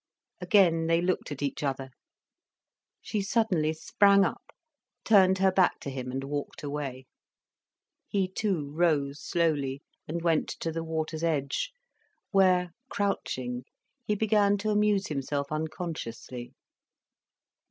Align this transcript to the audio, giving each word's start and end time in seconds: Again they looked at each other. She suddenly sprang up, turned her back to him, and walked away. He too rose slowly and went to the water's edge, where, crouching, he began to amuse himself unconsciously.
Again 0.39 0.87
they 0.87 0.99
looked 0.99 1.31
at 1.31 1.43
each 1.43 1.61
other. 1.61 1.91
She 3.03 3.21
suddenly 3.21 3.71
sprang 3.71 4.25
up, 4.25 4.49
turned 5.05 5.37
her 5.37 5.51
back 5.51 5.79
to 5.81 5.91
him, 5.91 6.11
and 6.11 6.23
walked 6.23 6.63
away. 6.63 7.05
He 8.07 8.27
too 8.27 8.71
rose 8.71 9.21
slowly 9.21 9.83
and 10.07 10.23
went 10.23 10.49
to 10.61 10.71
the 10.71 10.83
water's 10.83 11.23
edge, 11.23 11.71
where, 12.31 12.71
crouching, 12.89 13.63
he 14.03 14.15
began 14.15 14.57
to 14.57 14.71
amuse 14.71 15.05
himself 15.05 15.51
unconsciously. 15.51 16.55